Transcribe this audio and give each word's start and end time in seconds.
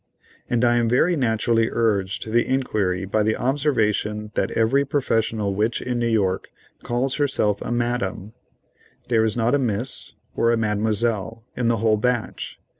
And 0.49 0.65
I 0.65 0.77
am 0.77 0.89
very 0.89 1.15
naturally 1.15 1.69
urged 1.71 2.23
to 2.23 2.31
the 2.31 2.43
inquiry 2.47 3.05
by 3.05 3.21
the 3.21 3.35
observation 3.35 4.31
that 4.33 4.49
every 4.49 4.83
professional 4.83 5.53
witch 5.53 5.79
in 5.79 5.99
New 5.99 6.07
York 6.07 6.49
calls 6.81 7.17
herself 7.17 7.61
a 7.61 7.71
"Madame." 7.71 8.33
There 9.09 9.23
is 9.23 9.37
not 9.37 9.53
a 9.53 9.59
"Miss" 9.59 10.13
or 10.35 10.49
a 10.49 10.57
"Mademoiselle," 10.57 11.43
in 11.55 11.67
the 11.67 11.77
whole 11.77 11.97
batch. 11.97 12.59